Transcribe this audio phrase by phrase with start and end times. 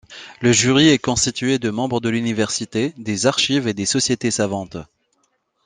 [0.39, 4.77] Le jury est constitué de membres de l'Université, des Archives et des Sociétés savantes.